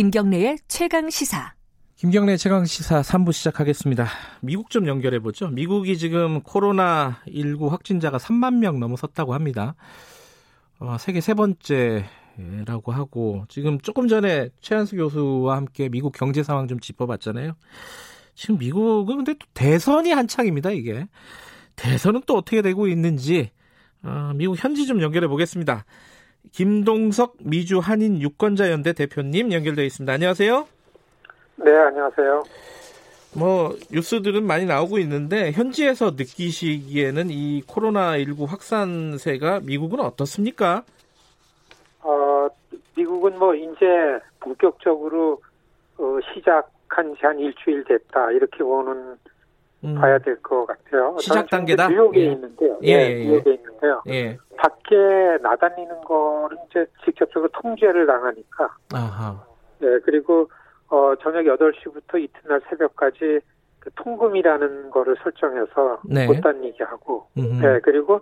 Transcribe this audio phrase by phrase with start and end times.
[0.00, 1.52] 김경래의 최강 시사.
[1.96, 4.06] 김경래 최강 시사 3부 시작하겠습니다.
[4.40, 5.48] 미국 좀 연결해 보죠.
[5.48, 9.74] 미국이 지금 코로나 19 확진자가 3만 명 넘어섰다고 합니다.
[10.78, 16.80] 어, 세계 세 번째라고 하고 지금 조금 전에 최한수 교수와 함께 미국 경제 상황 좀
[16.80, 17.52] 짚어봤잖아요.
[18.34, 20.70] 지금 미국은 근데 또 대선이 한창입니다.
[20.70, 21.06] 이게
[21.76, 23.50] 대선은 또 어떻게 되고 있는지
[24.02, 25.84] 어, 미국 현지 좀 연결해 보겠습니다.
[26.52, 30.12] 김동석 미주 한인 유권자연대 대표님 연결되어 있습니다.
[30.12, 30.66] 안녕하세요.
[31.56, 32.42] 네, 안녕하세요.
[33.36, 40.82] 뭐 뉴스들은 많이 나오고 있는데 현지에서 느끼시기에는 이 코로나19 확산세가 미국은 어떻습니까?
[42.02, 42.48] 어,
[42.96, 43.86] 미국은 뭐 이제
[44.40, 45.40] 본격적으로
[45.98, 49.16] 어, 시작한 지 한 일주일 됐다 이렇게 보는
[49.84, 49.94] 음.
[49.94, 51.16] 봐야 될 것 같아요.
[51.20, 51.88] 시작 단계다.
[51.88, 52.32] 뉴욕에 예.
[52.32, 52.78] 있는데요.
[52.82, 53.24] 예, 예, 예.
[53.24, 54.02] 뉴욕에 있는데요.
[54.08, 54.36] 예.
[54.56, 54.96] 밖에
[55.42, 58.76] 나다니는 거는 이제 직접적으로 통제를 당하니까.
[58.94, 59.42] 아하.
[59.82, 60.50] 예, 그리고
[60.88, 63.40] 어, 저녁 8시부터 이튿날 새벽까지
[63.78, 66.26] 그 통금이라는 거를 설정해서 네.
[66.26, 67.64] 못 다니게 하고, 음흠.
[67.64, 68.20] 네, 그리고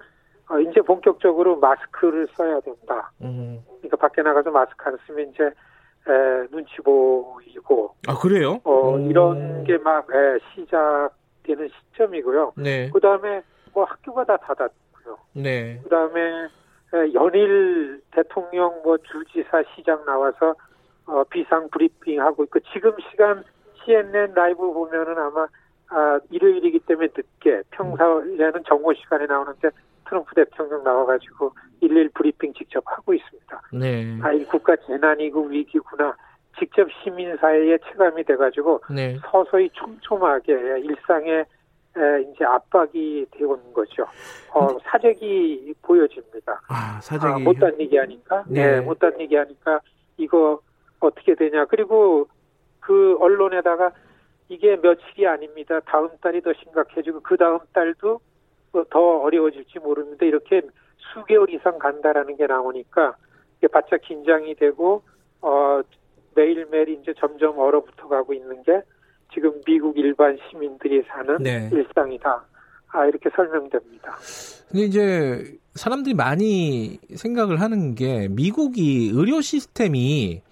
[0.49, 3.11] 어, 이제 본격적으로 마스크를 써야 된다.
[3.23, 3.59] 음.
[3.79, 8.61] 그러니까 밖에 나가서 마스크 안 쓰면 이제 에, 눈치 보이고, 아 그래요?
[8.65, 9.11] 어, 음.
[9.11, 10.07] 이런 게막
[10.55, 11.11] 시작
[11.49, 12.53] 되는 시점이고요.
[12.57, 12.91] 네.
[12.93, 15.19] 그 다음에 뭐 학교가 다 닫았고요.
[15.35, 15.81] 네.
[15.83, 16.49] 그 다음에
[17.15, 20.55] 연일 대통령, 뭐 주지사, 시장 나와서
[21.07, 23.43] 어, 비상 브리핑 하고 있고 지금 시간
[23.85, 25.47] CNN 라이브 보면은 아마
[25.91, 29.71] 아, 일요일이기 때문에 늦게 평소에는 정오 시간에 나오는데
[30.07, 33.63] 트럼프 대통령 나와가지고 일일 브리핑 직접 하고 있습니다.
[33.73, 34.19] 네.
[34.23, 36.15] 아, 이 국가 재난이고 위기구나.
[36.59, 39.19] 직접 시민 사회에 체감이 돼가지고 네.
[39.31, 41.45] 서서히 촘촘하게 일상에
[41.97, 44.05] 에, 이제 압박이 되어오는 거죠.
[44.53, 46.61] 어, 사재기 보여집니다.
[46.69, 47.01] 아
[47.35, 48.73] 아, 못 다니게 하니까, 네.
[48.73, 49.81] 네, 못 다니게 하니까
[50.17, 50.61] 이거
[51.01, 51.65] 어떻게 되냐.
[51.67, 52.29] 그리고
[52.81, 53.93] 그 언론에다가
[54.49, 55.81] 이게 며칠이 아닙니다.
[55.81, 58.21] 다음 달이 더 심각해지고 그 다음 달도
[58.91, 60.25] 더 어려워질지 모릅니다.
[60.25, 60.63] 이렇게
[60.97, 63.17] 수개월 이상 간다라는 게 나오니까
[63.59, 65.03] 이게 바짝 긴장이 되고
[65.41, 65.81] 어
[66.39, 68.81] 매일매일 이제 점점 얼어붙어 가고 있는 게
[69.35, 71.69] 지금 미국 일반 시민들이 사는 네.
[71.73, 72.45] 일상이다.
[72.91, 74.17] 아 이렇게 설명됩니다.
[74.71, 80.43] 근데 이제 사람들이 많이 생각을 하는 게 미국이 의료 시스템이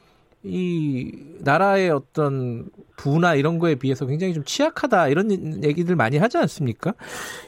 [0.43, 6.95] 이 나라의 어떤 부나 이런 거에 비해서 굉장히 좀 취약하다 이런 얘기들 많이 하지 않습니까?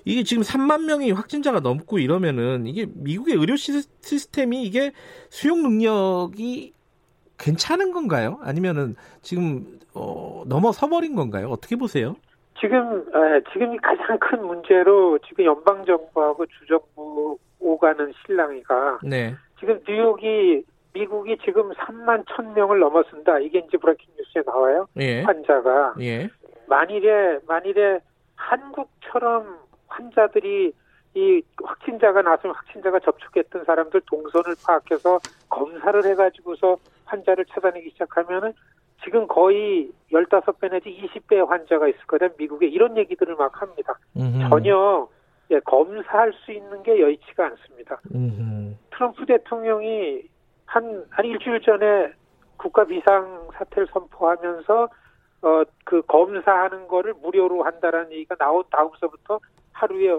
[0.04, 4.92] 이게 지금 3만 명이 확진자가 넘고 이러면은 이게 미국의 의료 시스- 시스템이 이게
[5.30, 6.72] 수용 능력이
[7.38, 8.38] 괜찮은 건가요?
[8.42, 11.48] 아니면은 지금 어, 넘어서 버린 건가요?
[11.48, 12.16] 어떻게 보세요?
[12.60, 19.34] 지금 에, 지금이 가장 큰 문제로 지금 연방 정부하고 주정부 오가는 실랑이가 네.
[19.58, 23.38] 지금 뉴욕이 미국이 지금 3만 1천 명을 넘어선다.
[23.40, 24.86] 이게 이제 브레이킹 뉴스에 나와요.
[24.98, 25.22] 예.
[25.22, 26.28] 환자가 예.
[26.66, 28.00] 만일에 만일에
[28.34, 30.72] 한국처럼 환자들이
[31.14, 35.18] 이 확진자가 나서면 확진자가 접촉했던 사람들 동선을 파악해서
[35.48, 36.76] 검사를 해가지고서
[37.08, 38.52] 환자를 찾아내기 시작하면은
[39.04, 42.28] 지금 거의 15배 내지 20배의 환자가 있을 거다.
[42.36, 43.98] 미국에 이런 얘기들을 막 합니다.
[44.16, 44.48] 음흠.
[44.48, 45.08] 전혀
[45.50, 48.00] 예, 검사할 수 있는 게 여의치가 않습니다.
[48.14, 48.74] 음흠.
[48.90, 50.22] 트럼프 대통령이
[50.66, 52.12] 한, 한 일주일 전에
[52.58, 54.88] 국가 비상 사태를 선포하면서
[55.40, 59.38] 어, 그 검사하는 거를 무료로 한다라는 얘기가 나온 다음서부터
[59.72, 60.10] 하루에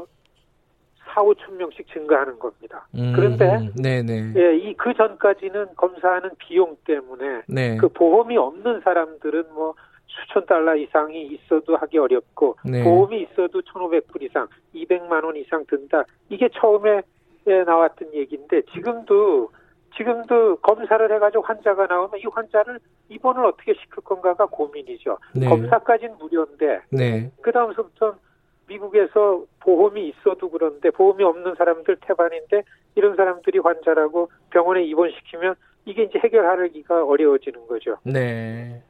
[1.13, 2.87] 4, 5천 명씩 증가하는 겁니다.
[2.95, 4.33] 음, 그런데 네네.
[4.35, 7.77] 예, 이 그 전까지는 검사하는 비용 때문에 네.
[7.77, 9.73] 그 보험이 없는 사람들은 뭐
[10.07, 12.83] 수천 달러 이상이 있어도 하기 어렵고 네.
[12.83, 16.05] 보험이 있어도 1,500불 이상, 200만 원 이상 든다.
[16.29, 17.01] 이게 처음에
[17.47, 19.49] 예, 나왔던 얘기인데 지금도
[19.97, 25.17] 지금도 검사를 해가지고 환자가 나오면 이 환자를 입원을 어떻게 시킬 건가가 고민이죠.
[25.35, 25.47] 네.
[25.47, 27.31] 검사까지는 무료인데 네.
[27.41, 28.15] 그 다음서부터
[28.69, 32.63] 미국에서 보험이 있어도 그런데 보험이 없는 사람들 태반인데
[32.95, 35.55] 이런 사람들이 환자라고 병원에 입원시키면
[35.85, 37.97] 이게 이제 해결하기가 어려워지는 거죠.
[38.03, 38.81] 네.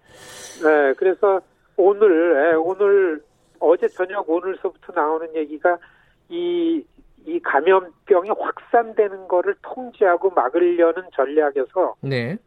[0.61, 1.41] 네, 그래서
[1.77, 3.21] 오늘 예, 오늘
[3.59, 5.77] 어제 저녁 오늘서부터 나오는 얘기가
[6.27, 6.83] 이,
[7.25, 12.37] 이 감염병이 확산되는 거를 통제하고 막으려는 전략에서 네.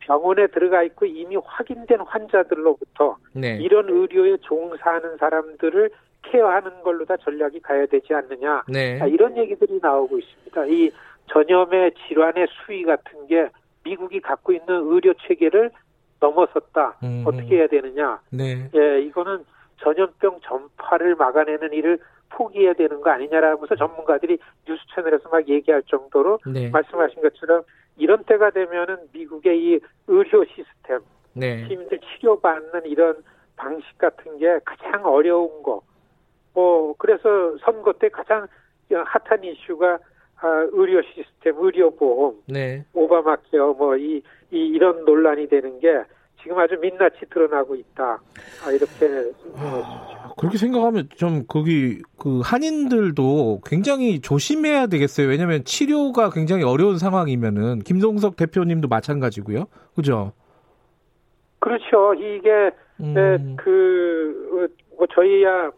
[0.00, 3.56] 병원에 들어가 있고 이미 확인된 환자들로부터 네.
[3.60, 5.90] 이런 의료에 종사하는 사람들을
[6.22, 8.64] 케어하는 걸로 다 전략이 가야 되지 않느냐.
[8.68, 9.00] 네.
[9.00, 10.66] 아, 이런 얘기들이 나오고 있습니다.
[10.66, 10.90] 이
[11.26, 13.48] 전염의 질환의 수위 같은 게
[13.84, 15.70] 미국이 갖고 있는 의료 체계를
[16.20, 16.98] 넘어섰다.
[17.02, 17.24] 음.
[17.26, 18.20] 어떻게 해야 되느냐.
[18.30, 18.70] 네.
[18.74, 19.44] 예, 이거는
[19.78, 21.98] 전염병 전파를 막아내는 일을
[22.30, 26.70] 포기해야 되는 거 아니냐라고서 전문가들이 뉴스 채널에서 막 얘기할 정도로 네.
[26.70, 27.62] 말씀하신 것처럼
[27.98, 31.00] 이런 때가 되면은 미국의 이 의료 시스템
[31.34, 31.66] 네.
[31.68, 33.22] 시민들 치료받는 이런
[33.56, 35.82] 방식 같은 게 가장 어려운 거.
[36.54, 38.46] 뭐 그래서 선거 때 가장
[38.90, 39.98] 핫한 이슈가
[40.42, 42.84] 아, 의료 시스템, 의료 보험, 네.
[42.92, 46.02] 오바마 케어 뭐이 이, 이런 논란이 되는 게
[46.42, 48.20] 지금 아주 민낯이 드러나고 있다.
[48.64, 55.28] 아, 이렇게 아, 그렇게 생각하면 좀 거기 그 한인들도 굉장히 조심해야 되겠어요.
[55.28, 59.66] 왜냐하면 치료가 굉장히 어려운 상황이면은 김동석 대표님도 마찬가지고요.
[59.94, 60.32] 그죠?
[61.60, 62.14] 그렇죠.
[62.14, 65.70] 이게 음, 네, 그, 어, 뭐, 저희야,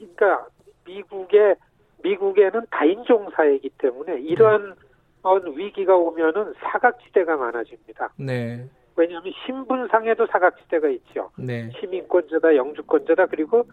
[0.00, 0.46] 그러니까,
[0.86, 1.56] 미국의,
[2.02, 4.74] 미국에는 다인종 사회이기 때문에, 이런
[5.22, 8.14] 어, 위기가 오면은 사각지대가 많아집니다.
[8.16, 8.66] 네.
[8.96, 11.30] 왜냐하면 신분상에도 사각지대가 있죠.
[11.36, 11.70] 네.
[11.78, 13.66] 시민권자다, 영주권자다, 그리고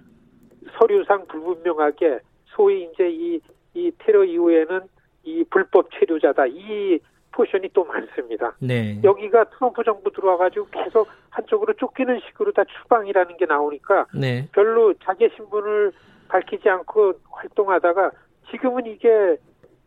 [0.78, 3.40] 서류상 불분명하게, 소위 이제 이,
[3.74, 4.82] 이 테러 이후에는
[5.24, 7.00] 이 불법 체류자다, 이
[7.32, 8.56] 포션이 또 많습니다.
[8.60, 9.00] 네.
[9.04, 14.48] 여기가 트럼프 정부 들어와가지고 계속 한쪽으로 쫓기는 식으로 다 추방이라는 게 나오니까 네.
[14.54, 15.92] 별로 자기의 신분을
[16.28, 18.12] 밝히지 않고 활동하다가
[18.52, 19.38] 지금은 이게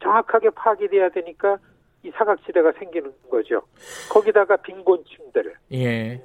[0.03, 1.59] 정확하게 파악이 돼야 되니까
[2.03, 3.63] 이 사각지대가 생기는 거죠.
[4.11, 6.21] 거기다가 빈곤층들 예.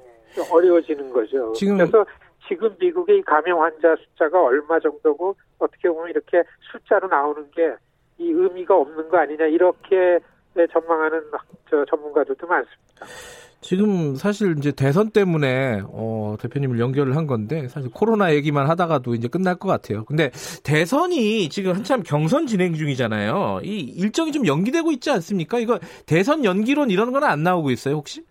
[0.50, 1.52] 어려워지는 거죠.
[1.52, 2.04] 지금- 그래서
[2.48, 6.42] 지금 미국의 이 감염 환자 숫자가 얼마 정도고 어떻게 보면 이렇게
[6.72, 7.74] 숫자로 나오는 게
[8.18, 10.18] 이 의미가 없는 거 아니냐 이렇게
[10.72, 11.22] 전망하는
[11.68, 13.04] 저 전문가들도 많습니다.
[13.66, 19.26] 지금 사실 이제 대선 때문에 어, 대표님을 연결을 한 건데 사실 코로나 얘기만 하다가도 이제
[19.26, 20.04] 끝날 것 같아요.
[20.04, 20.30] 근데
[20.64, 23.62] 대선이 지금 한참 경선 진행 중이잖아요.
[23.64, 25.58] 이 일정이 좀 연기되고 있지 않습니까?
[25.58, 28.22] 이거 대선 연기론 이런 건 안 나오고 있어요, 혹시?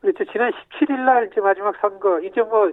[0.00, 0.24] 그렇죠.
[0.32, 2.70] 지난 17일 날 이제 마지막 선거 이제 뭐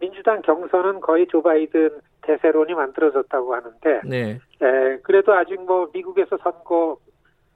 [0.00, 1.90] 민주당 경선은 거의 조 바이든
[2.22, 4.40] 대세론이 만들어졌다고 하는데 네.
[4.62, 6.96] 에, 그래도 아직 뭐 미국에서 선거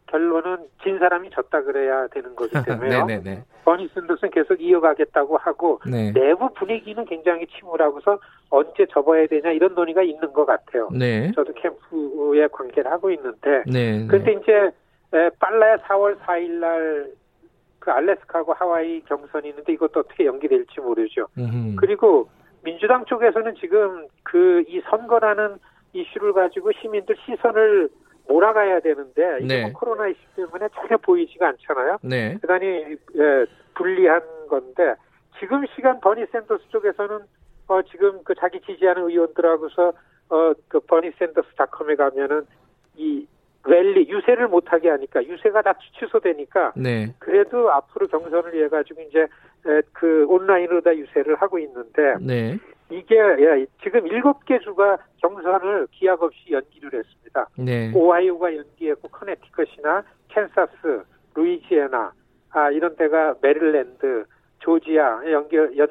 [0.09, 3.07] 결론은 진 사람이 졌다 그래야 되는 거기 때문에요.
[3.07, 3.45] 네네네.
[3.65, 6.13] 버니 샌더스는 계속 이어가겠다고 하고 네.
[6.13, 8.19] 내부 분위기는 굉장히 침울하고서
[8.51, 10.89] 언제 접어야 되냐 이런 논의가 있는 것 같아요.
[10.93, 11.31] 네.
[11.35, 14.07] 저도 캠프에 관계를 하고 있는데 네.
[14.09, 14.71] 그런데 이제
[15.15, 17.11] 에, 빨라야 4월 4일 날
[17.81, 21.27] 그 알래스카하고 하와이 경선이 있는데 이것도 어떻게 연기될지 모르죠.
[21.39, 21.77] 음흠.
[21.77, 22.29] 그리고
[22.65, 25.59] 민주당 쪽에서는 지금 그 이 선거라는
[25.93, 27.89] 이슈를 가지고 시민들 시선을
[28.29, 29.63] 몰아가야 되는데 이게 네.
[29.63, 31.99] 뭐 코로나 이슈 때문에 전혀 보이지가 않잖아요.
[32.03, 32.39] 네.
[32.41, 32.67] 대단히
[33.17, 34.95] 예, 불리한 건데
[35.41, 37.21] 지금 시간 버니 샌더스 쪽에서는
[37.69, 39.93] 어 지금 그 자기 지지하는 의원들하고서
[40.31, 42.47] 어 그 버니 샌더스 닷컴에 가면은
[42.97, 43.27] 이
[43.65, 47.15] 랠리 유세를 못하게 하니까 유세가 다 취소되니까 네.
[47.19, 52.59] 그래도 앞으로 경선을 위해 가지고 이제 에, 그 온라인으로 다 유세를 하고 있는데 네.
[52.91, 57.47] 이게 예, 지금 일곱 개 주가 경선을 기약 없이 연기를 했습니다.
[57.57, 57.93] 네.
[57.95, 61.03] 오하이오가 연기했고 커네티컷이나 캔사스,
[61.35, 62.13] 루이지애나
[62.51, 64.25] 아 이런 데가 메릴랜드,
[64.61, 65.89] 조지아 연결 연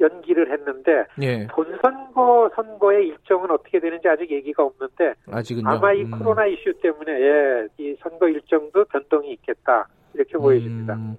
[0.00, 1.46] 연기를 했는데 예.
[1.48, 5.68] 본선거 선거의 일정은 어떻게 되는지 아직 얘기가 없는데 아직은요.
[5.68, 6.10] 아마 이 음.
[6.10, 9.88] 코로나 이슈 때문에 예, 이 선거 일정도 변동이 있겠다
[10.18, 10.94] 이렇게 보여집니다.
[10.94, 11.16] 음,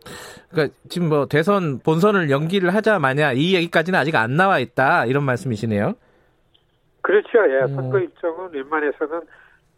[0.50, 5.24] 그러니까 지금 뭐 대선 본선을 연기를 하자 마냐 이 얘기까지는 아직 안 나와 있다 이런
[5.24, 5.94] 말씀이시네요.
[7.02, 7.40] 그렇죠.
[7.50, 7.76] 예, 음.
[7.76, 9.22] 선거 일정은 웬만해서는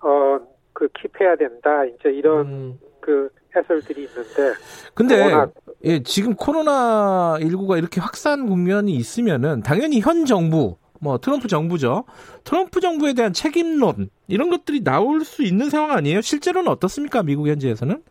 [0.01, 1.86] 어 그 킵해야 된다.
[1.86, 2.79] 이제 이런 음.
[3.00, 4.53] 그 해설들이 있는데
[4.93, 5.53] 근데 워낙
[5.84, 12.05] 예, 지금 코로나 19가 이렇게 확산 국면이 있으면은 당연히 현 정부 뭐 트럼프 정부죠.
[12.43, 16.22] 트럼프 정부에 대한 책임론 이런 것들이 나올 수 있는 상황 아니에요?
[16.22, 17.24] 실제로는 어떻습니까?
[17.24, 18.01] 미국 현지에서는?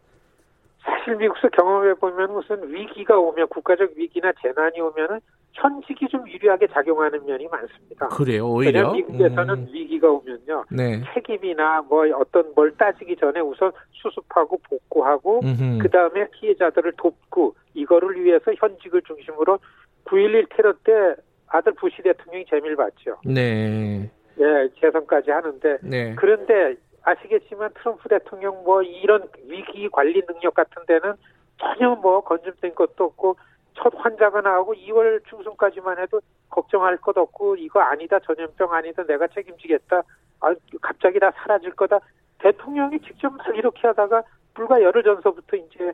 [1.00, 5.20] 사실 미국에서 경험해 보면 무슨 위기가 오면 국가적 위기나 재난이 오면은
[5.52, 8.08] 현직이 좀 유리하게 작용하는 면이 많습니다.
[8.08, 8.46] 그래요.
[8.48, 11.02] 오히려 왜냐하면 미국에서는 음, 위기가 오면요 네.
[11.12, 15.40] 책임이나 뭐 어떤 뭘 따지기 전에 우선 수습하고 복구하고.
[15.80, 19.58] 그 다음에 피해자들을 돕고 이거를 위해서 현직을 중심으로
[20.04, 21.14] 9.11 테러 때
[21.48, 23.16] 아들 부시 대통령이 재미를 봤죠.
[23.24, 24.08] 네.
[24.38, 26.14] 예, 재선까지 하는데 네.
[26.16, 31.14] 그런데 아시겠지만 트럼프 대통령 뭐 이런 위기 관리 능력 같은 데는
[31.58, 33.36] 전혀 뭐 건집된 것도 없고
[33.74, 40.02] 첫 환자가 나오고 2월 중순까지만 해도 걱정할 것 없고 이거 아니다 전염병 아니다 내가 책임지겠다
[40.40, 42.00] 아 갑자기 다 사라질 거다
[42.38, 44.22] 대통령이 직접 막 이렇게 하다가
[44.54, 45.92] 불과 열흘 전서부터 이제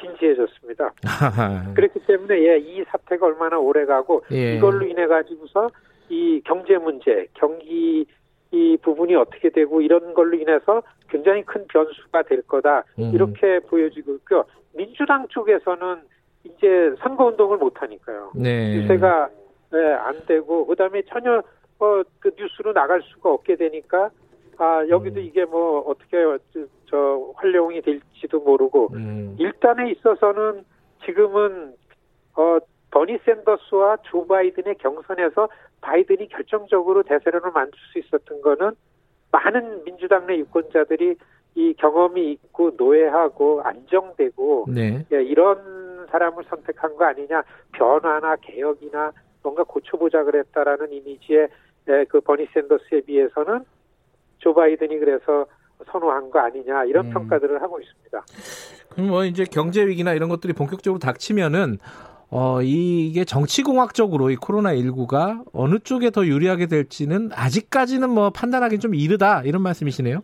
[0.00, 0.92] 진지해졌습니다.
[1.74, 4.56] 그렇기 때문에 예, 이 사태가 얼마나 오래 가고 예.
[4.56, 5.70] 이걸로 인해 가지고서
[6.08, 8.06] 이 경제 문제, 경기
[8.52, 13.12] 이 부분이 어떻게 되고 이런 걸로 인해서 굉장히 큰 변수가 될 거다 음.
[13.14, 14.44] 이렇게 보여지고 있고요.
[14.74, 16.02] 민주당 쪽에서는
[16.44, 18.32] 이제 선거 운동을 못 하니까요.
[18.34, 18.74] 네.
[18.76, 19.28] 유세가
[19.74, 21.42] 예, 안 되고 그다음에 전혀
[21.78, 24.10] 어, 그 뉴스로 나갈 수가 없게 되니까
[24.58, 25.24] 아 여기도 음.
[25.24, 26.18] 이게 뭐 어떻게
[26.52, 29.36] 저, 저 활용이 될지도 모르고 음.
[29.38, 30.64] 일단에 있어서는
[31.04, 31.74] 지금은
[32.34, 32.58] 어
[32.90, 35.48] 버니 샌더스와 조 바이든의 경선에서
[35.80, 38.72] 바이든이 결정적으로 대세론을 만들 수 있었던 거는
[39.32, 41.16] 많은 민주당 내 유권자들이
[41.54, 45.04] 이 경험이 있고 노예하고 안정되고 네.
[45.12, 51.48] 예, 이런 사람을 선택한 거 아니냐 변화나 개혁이나 뭔가 고쳐보자 그랬다라는 이미지의
[51.88, 53.64] 예, 그 버니 샌더스에 비해서는
[54.38, 55.46] 조 바이든이 그래서
[55.90, 57.10] 선호한 거 아니냐 이런 음.
[57.10, 58.24] 평가들을 하고 있습니다.
[58.90, 61.78] 그럼 뭐 이제 경제 위기나 이런 것들이 본격적으로 닥치면은
[62.30, 68.94] 어 이게 정치공학적으로 이 코로나 19가 어느 쪽에 더 유리하게 될지는 아직까지는 뭐 판단하기 좀
[68.94, 70.22] 이르다 이런 말씀이시네요.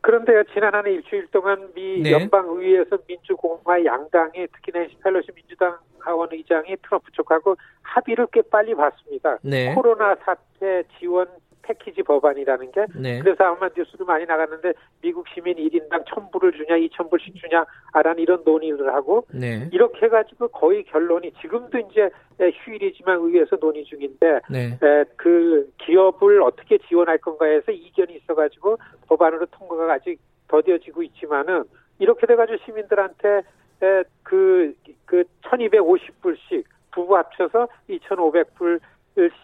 [0.00, 2.10] 그런데요, 지난 한 일주일 동안 미 네.
[2.10, 9.38] 연방의회에서 민주공화 양당이 특히 낸시 펠로시 민주당 하원 의장이 트럼프 쪽하고 합의를 꽤 빨리 봤습니다.
[9.42, 9.72] 네.
[9.74, 11.28] 코로나 사태 지원
[11.62, 13.20] 패키지 법안이라는 게 네.
[13.20, 18.92] 그래서 아마 뉴스도 많이 나갔는데 미국 시민 1인당 1000불을 주냐 2000불씩 주냐 아라는 이런 논의를
[18.92, 19.68] 하고 네.
[19.72, 24.78] 이렇게 해가지고 거의 결론이 지금도 이제 휴일이지만 의회에서 논의 중인데 네.
[24.82, 28.78] 에, 그 기업을 어떻게 지원할 건가에서 이견이 있어 가지고
[29.08, 31.64] 법안으로 통과가 아직 더뎌지고 있지만은
[31.98, 33.42] 이렇게 돼 가지고 시민들한테
[33.82, 34.74] 에, 그,
[35.06, 38.80] 그 1250불씩 부부 합쳐서 2500불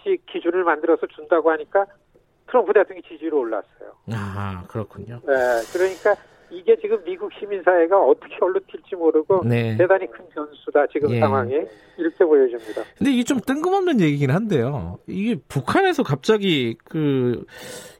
[0.03, 1.87] 씩 기준을 만들어서 준다고 하니까
[2.49, 3.93] 트럼프 대통령이 지지율이 올랐어요.
[4.13, 5.21] 아, 그렇군요.
[5.27, 5.35] 네,
[5.73, 6.17] 그러니까
[6.51, 9.77] 이게 지금 미국 시민사회가 어떻게 얼룩튈지 모르고 네.
[9.77, 11.21] 대단히 큰 변수다 지금 예.
[11.21, 11.53] 상황이
[11.99, 12.83] 이렇게 보여집니다.
[12.97, 14.99] 근데 이게 좀 뜬금없는 얘기긴 한데요.
[15.07, 17.45] 이게 북한에서 갑자기 그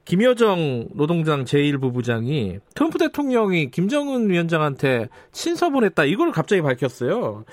[0.07, 7.45] 김여정 노동당 제1부부장이 트럼프 대통령이 김정은 위원장한테 친서 보냈다 이걸 갑자기 밝혔어요.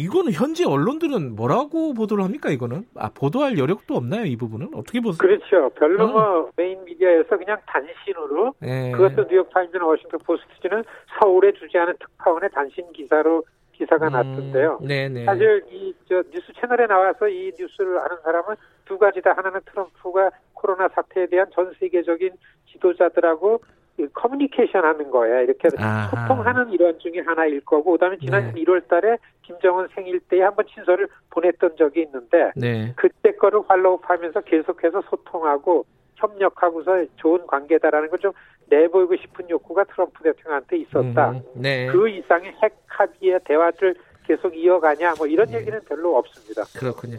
[0.00, 2.50] 이거는 현지 언론들은 뭐라고 보도를 합니까?
[2.50, 4.24] 이거는 아 보도할 여력도 없나요?
[4.24, 5.18] 이 부분은 어떻게 보세요?
[5.18, 5.70] 그렇죠.
[5.78, 6.06] 별로 어.
[6.08, 8.92] 뭐 main media에서 그냥 단신으로 예.
[8.92, 10.84] 그것도 뉴욕 타임즈나 워싱턴 포스트는
[11.20, 14.80] 서울에 주재하는 특파원의 단신 기사로 기사가 음, 났던데요.
[14.82, 15.24] 네네.
[15.24, 19.32] 사실 이 저 뉴스 채널에 나와서 이 뉴스를 아는 사람은 두 가지다.
[19.36, 22.32] 하나는 트럼프가 코로나 사태에 대한 전 세계적인
[22.72, 25.42] 지도자들하고 이 커뮤니케이션 하는 거예요.
[25.42, 26.08] 이렇게 아하.
[26.26, 28.62] 소통하는 일환 중에 하나일 거고, 그 다음에 지난 네.
[28.62, 32.92] 1월 달에 김정은 생일 때에 한번 친서를 보냈던 적이 있는데, 네.
[32.96, 35.84] 그때 거를 팔로우 하면서 계속해서 소통하고
[36.16, 38.32] 협력하고서 좋은 관계다라는 걸 좀
[38.70, 41.30] 내보이고 싶은 욕구가 트럼프 대통령한테 있었다.
[41.32, 41.86] 음, 네.
[41.86, 43.94] 그 이상의 핵 합의의 대화를
[44.26, 45.58] 계속 이어가냐 뭐 이런 네.
[45.58, 46.62] 얘기는 별로 없습니다.
[46.78, 47.18] 그렇군요.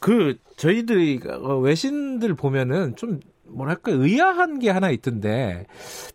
[0.00, 5.66] 그 저희들이 어, 외신들 보면은 좀 뭐랄까 의아한 게 하나 있던데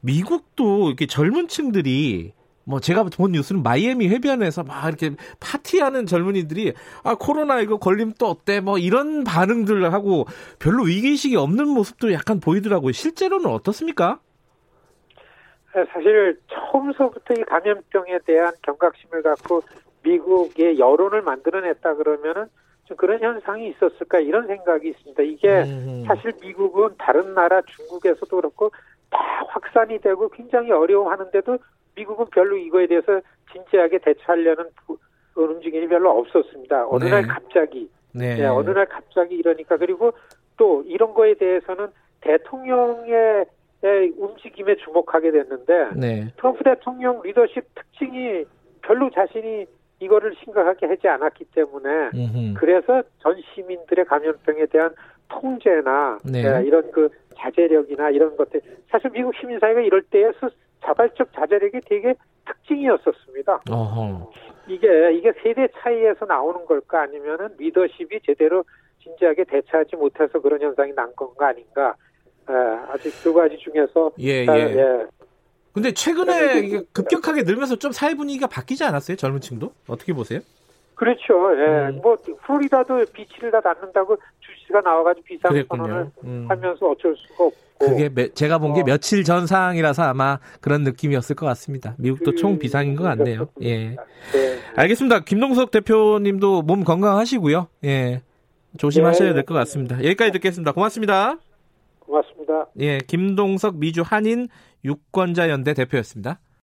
[0.02, 2.34] 미국도 이렇게 젊은 층들이
[2.64, 6.74] 뭐 제가 본 뉴스는 마이애미 해변에서 막 이렇게 파티하는 젊은이들이
[7.04, 10.26] 아 코로나 이거 걸리면 또 어때 뭐 이런 반응들을 하고
[10.60, 12.92] 별로 위기의식이 없는 모습도 약간 보이더라고요.
[12.92, 14.20] 실제로는 어떻습니까?
[15.74, 19.62] 사실 처음서부터 이 감염병에 대한 경각심을 갖고
[20.04, 22.48] 미국의 여론을 만들어냈다 그러면은 좀
[22.96, 25.24] 그런 현상이 있었을까 이런 생각이 있습니다.
[25.24, 26.04] 이게 음.
[26.08, 28.72] 사실 미국은 다른 나라 중국에서도 그렇고
[29.10, 31.58] 다 확산이 되고 굉장히 어려워하는데도
[31.96, 33.22] 미국은 별로 이거에 대해서
[33.52, 34.98] 진지하게 대처하려는 부-
[35.36, 36.88] 움직임이 별로 없었습니다.
[36.88, 37.10] 어느 네.
[37.12, 38.36] 날 갑자기 네.
[38.36, 40.12] 네, 어느 날 갑자기 이러니까 그리고
[40.58, 41.88] 또 이런 거에 대해서는
[42.22, 43.46] 대통령의
[43.84, 46.28] 의 움직임에 주목하게 됐는데 네.
[46.38, 48.46] 트럼프 대통령 리더십 특징이
[48.84, 49.66] 별로 자신이
[50.02, 52.54] 이거를 심각하게 하지 않았기 때문에 음흠.
[52.58, 54.90] 그래서 전 시민들의 감염병에 대한
[55.30, 56.44] 통제나 네.
[56.44, 60.54] 예, 이런 그 자제력이나 이런 것들 사실 미국 시민사회가 이럴 때에 스-
[60.84, 62.16] 자발적 자제력이 되게
[62.46, 63.62] 특징이었었습니다.
[63.70, 64.32] 어허.
[64.68, 68.64] 이게 이게 세대 차이에서 나오는 걸까 아니면은 리더십이 제대로
[69.04, 71.94] 진지하게 대처하지 못해서 그런 현상이 난 건가 아닌가
[72.50, 72.54] 예,
[72.92, 74.62] 아직 두 가지 중에서 예, 아, 예.
[74.76, 75.06] 예.
[75.74, 79.16] 근데 최근에 급격하게 늘면서 좀 사회 분위기가 바뀌지 않았어요?
[79.18, 79.72] 젊은 층도?
[79.88, 80.40] 어떻게 보세요?
[80.96, 81.24] 그렇죠.
[81.58, 81.90] 예.
[81.90, 82.00] 음.
[82.04, 86.32] 뭐 플로리다도 비치를 다 닫는다고 주지가 나와가지고 비상 선언을 그랬군요.
[86.32, 86.46] 음.
[86.50, 87.56] 하면서 어쩔 수가 없고.
[87.80, 88.84] 그게 매- 제가 본게 어.
[88.84, 91.96] 며칠 전 상황이라서 아마 그런 느낌이었을 것 같습니다.
[91.98, 93.48] 미국도 그- 총 비상인 것 같네요.
[93.62, 93.90] 예.
[93.90, 93.96] 네.
[94.76, 95.22] 알겠습니다.
[95.22, 97.68] 김동석 대표님도 몸 건강하시고요.
[97.86, 98.22] 예.
[98.78, 99.34] 조심하셔야 네.
[99.36, 99.96] 될것 같습니다.
[99.98, 100.74] 여기까지 듣겠습니다.
[100.74, 101.38] 고맙습니다.
[102.00, 102.68] 고맙습니다.
[102.80, 103.00] 예.
[103.08, 104.48] 김동석 미주 한인
[104.84, 106.40] 유권자 연대 대표였습니다.